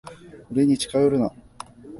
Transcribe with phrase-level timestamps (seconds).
[0.49, 1.31] 俺に近寄るな。